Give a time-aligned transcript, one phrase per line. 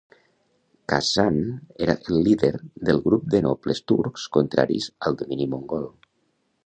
[0.93, 1.35] Qazghan
[1.87, 2.51] era el líder
[2.89, 5.87] del grup de nobles turcs contraris al domini mongol.